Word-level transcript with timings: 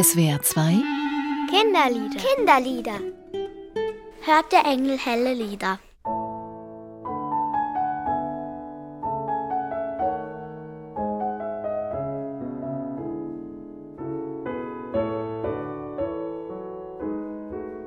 SWR 0.00 0.40
2 0.40 0.80
Kinderlieder. 1.50 2.20
Kinderlieder. 2.20 3.00
Hört 4.20 4.52
der 4.52 4.64
Engel 4.64 4.96
helle 4.96 5.34
Lieder. 5.34 5.80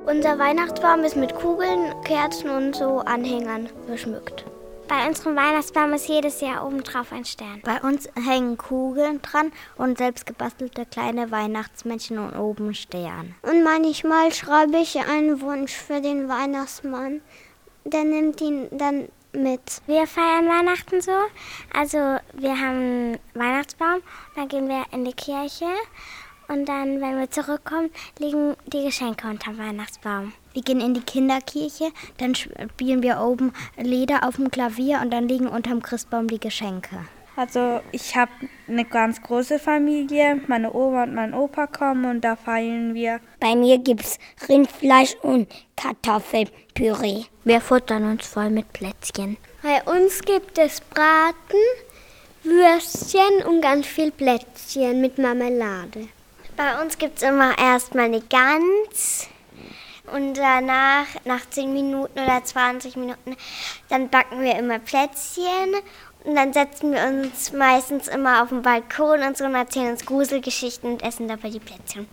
Unser 0.04 0.38
Weihnachtsbaum 0.38 1.04
ist 1.04 1.16
mit 1.16 1.34
Kugeln, 1.34 1.94
Kerzen 2.04 2.50
und 2.50 2.76
so 2.76 2.98
Anhängern 2.98 3.70
beschmückt. 3.86 4.51
Bei 4.92 5.08
unserem 5.08 5.36
Weihnachtsbaum 5.36 5.94
ist 5.94 6.06
jedes 6.06 6.42
Jahr 6.42 6.66
obendrauf 6.66 7.12
ein 7.12 7.24
Stern. 7.24 7.62
Bei 7.64 7.80
uns 7.80 8.10
hängen 8.14 8.58
Kugeln 8.58 9.22
dran 9.22 9.50
und 9.78 9.96
selbst 9.96 10.26
gebastelte 10.26 10.84
kleine 10.84 11.30
Weihnachtsmännchen 11.30 12.18
und 12.18 12.36
oben 12.36 12.74
Stern. 12.74 13.34
Und 13.40 13.64
manchmal 13.64 14.30
schreibe 14.34 14.76
ich 14.76 14.98
einen 14.98 15.40
Wunsch 15.40 15.72
für 15.72 16.02
den 16.02 16.28
Weihnachtsmann. 16.28 17.22
Der 17.86 18.04
nimmt 18.04 18.38
ihn 18.42 18.68
dann 18.70 19.08
mit. 19.32 19.80
Wir 19.86 20.06
feiern 20.06 20.46
Weihnachten 20.46 21.00
so. 21.00 21.16
Also 21.72 21.96
wir 22.34 22.50
haben 22.50 22.76
einen 22.76 23.18
Weihnachtsbaum, 23.32 24.02
dann 24.36 24.48
gehen 24.48 24.68
wir 24.68 24.84
in 24.90 25.06
die 25.06 25.14
Kirche 25.14 25.68
und 26.52 26.66
dann, 26.66 27.00
wenn 27.00 27.18
wir 27.18 27.30
zurückkommen, 27.30 27.90
liegen 28.18 28.54
die 28.66 28.84
Geschenke 28.84 29.26
unterm 29.26 29.58
Weihnachtsbaum. 29.58 30.32
Wir 30.52 30.62
gehen 30.62 30.80
in 30.80 30.92
die 30.92 31.00
Kinderkirche, 31.00 31.90
dann 32.18 32.34
spielen 32.34 33.02
wir 33.02 33.20
oben 33.20 33.52
Lieder 33.78 34.28
auf 34.28 34.36
dem 34.36 34.50
Klavier 34.50 35.00
und 35.02 35.10
dann 35.10 35.28
liegen 35.28 35.48
unterm 35.48 35.82
Christbaum 35.82 36.28
die 36.28 36.38
Geschenke. 36.38 36.98
Also 37.34 37.80
ich 37.92 38.14
habe 38.14 38.30
eine 38.68 38.84
ganz 38.84 39.22
große 39.22 39.58
Familie. 39.58 40.42
Meine 40.48 40.72
Oma 40.74 41.04
und 41.04 41.14
mein 41.14 41.32
Opa 41.32 41.66
kommen 41.66 42.04
und 42.04 42.20
da 42.20 42.36
feiern 42.36 42.92
wir. 42.92 43.20
Bei 43.40 43.56
mir 43.56 43.78
gibt 43.78 44.02
es 44.02 44.18
Rindfleisch 44.48 45.16
und 45.22 45.48
Kartoffelpüree. 45.76 47.24
Wir 47.44 47.60
futtern 47.62 48.04
uns 48.04 48.26
voll 48.26 48.50
mit 48.50 48.70
Plätzchen. 48.74 49.38
Bei 49.62 49.82
uns 49.84 50.20
gibt 50.20 50.58
es 50.58 50.82
Braten, 50.82 51.64
Würstchen 52.42 53.46
und 53.46 53.62
ganz 53.62 53.86
viel 53.86 54.10
Plätzchen 54.10 55.00
mit 55.00 55.16
Marmelade. 55.16 56.08
Bei 56.64 56.80
uns 56.80 56.96
gibt 56.96 57.16
es 57.16 57.28
immer 57.28 57.58
erstmal 57.58 58.04
eine 58.04 58.20
Gans 58.20 59.26
und 60.14 60.34
danach, 60.34 61.06
nach 61.24 61.40
10 61.50 61.72
Minuten 61.72 62.16
oder 62.16 62.44
20 62.44 62.94
Minuten, 62.94 63.36
dann 63.88 64.08
backen 64.08 64.40
wir 64.42 64.56
immer 64.56 64.78
Plätzchen 64.78 65.74
und 66.22 66.36
dann 66.36 66.52
setzen 66.52 66.92
wir 66.92 67.02
uns 67.02 67.52
meistens 67.52 68.06
immer 68.06 68.44
auf 68.44 68.50
den 68.50 68.62
Balkon 68.62 69.22
und 69.22 69.36
so 69.36 69.44
und 69.44 69.56
erzählen 69.56 69.90
uns 69.90 70.06
Gruselgeschichten 70.06 70.92
und 70.92 71.02
essen 71.02 71.26
dabei 71.26 71.50
die 71.50 71.58
Plätzchen. 71.58 72.06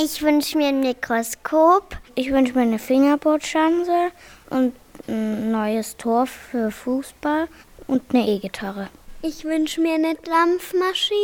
Ich 0.00 0.22
wünsche 0.22 0.56
mir 0.56 0.68
ein 0.68 0.78
Mikroskop. 0.78 1.96
Ich 2.14 2.30
wünsche 2.30 2.52
mir 2.52 2.62
eine 2.62 2.78
Fingerboardschanze 2.78 4.12
und 4.50 4.72
ein 5.08 5.50
neues 5.50 5.96
Tor 5.96 6.26
für 6.26 6.70
Fußball 6.70 7.48
und 7.88 8.02
eine 8.10 8.28
E-Gitarre. 8.28 8.88
Ich 9.22 9.42
wünsche 9.42 9.80
mir 9.80 9.94
eine 9.94 10.14
Dampfmaschine 10.14 11.16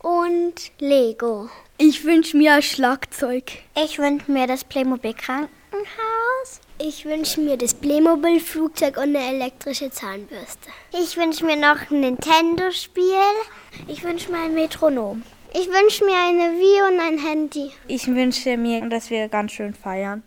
und 0.00 0.54
Lego. 0.78 1.48
Ich 1.78 2.04
wünsche 2.04 2.36
mir 2.36 2.54
ein 2.54 2.62
Schlagzeug. 2.62 3.52
Ich 3.76 3.98
wünsche 3.98 4.30
mir 4.30 4.46
das 4.46 4.64
Playmobil 4.64 5.14
Krankenhaus. 5.14 6.60
Ich 6.80 7.04
wünsche 7.04 7.40
mir 7.40 7.56
das 7.56 7.74
Playmobil 7.74 8.40
Flugzeug 8.40 8.96
und 8.96 9.16
eine 9.16 9.34
elektrische 9.34 9.90
Zahnbürste. 9.90 10.68
Ich 10.92 11.16
wünsche 11.16 11.44
mir 11.44 11.56
noch 11.56 11.90
ein 11.90 12.00
Nintendo-Spiel. 12.00 13.04
Ich 13.88 14.04
wünsche 14.04 14.30
mir 14.30 14.38
ein 14.38 14.54
Metronom. 14.54 15.22
Ich 15.54 15.68
wünsche 15.68 16.04
mir 16.04 16.16
eine 16.16 16.58
Wii 16.58 16.92
und 16.92 17.00
ein 17.00 17.18
Handy. 17.18 17.72
Ich 17.88 18.06
wünsche 18.06 18.56
mir, 18.56 18.88
dass 18.88 19.10
wir 19.10 19.28
ganz 19.28 19.52
schön 19.52 19.74
feiern. 19.74 20.22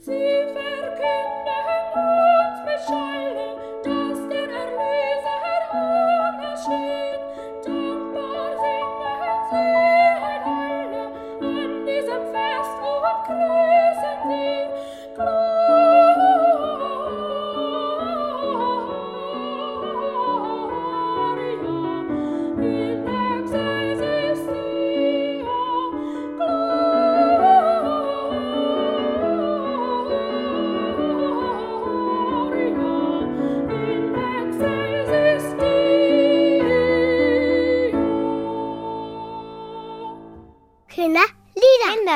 See 0.00 0.37